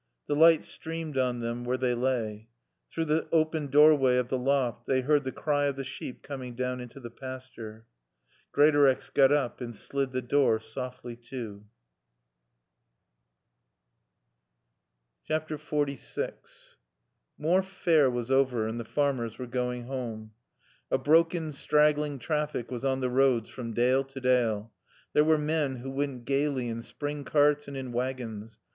The 0.25 0.35
light 0.35 0.63
streamed 0.63 1.15
on 1.15 1.41
them 1.41 1.63
where 1.63 1.77
they 1.77 1.93
lay. 1.93 2.49
Through 2.91 3.05
the 3.05 3.27
open 3.31 3.67
doorway 3.67 4.17
of 4.17 4.29
the 4.29 4.37
loft 4.39 4.87
they 4.87 5.01
heard 5.01 5.25
the 5.25 5.31
cry 5.31 5.65
of 5.65 5.75
the 5.75 5.83
sheep 5.83 6.23
coming 6.23 6.55
down 6.55 6.81
into 6.81 6.99
the 6.99 7.11
pasture. 7.11 7.85
Greatorex 8.51 9.11
got 9.11 9.31
up 9.31 9.61
and 9.61 9.75
slid 9.75 10.11
the 10.11 10.23
door 10.23 10.59
softly 10.59 11.15
to. 11.29 11.65
XLVI 15.29 16.33
Morfe 17.39 17.65
Fair 17.67 18.09
was 18.09 18.31
over 18.31 18.67
and 18.67 18.79
the 18.79 18.83
farmers 18.83 19.37
were 19.37 19.45
going 19.45 19.83
home. 19.83 20.31
A 20.89 20.97
broken, 20.97 21.51
straggling 21.51 22.17
traffic 22.17 22.71
was 22.71 22.83
on 22.83 23.01
the 23.01 23.09
roads 23.11 23.49
from 23.49 23.75
dale 23.75 24.03
to 24.05 24.19
dale. 24.19 24.73
There 25.13 25.23
were 25.23 25.37
men 25.37 25.75
who 25.75 25.91
went 25.91 26.25
gaily 26.25 26.69
in 26.69 26.81
spring 26.81 27.23
carts 27.23 27.67
and 27.67 27.77
in 27.77 27.91
wagons. 27.91 28.57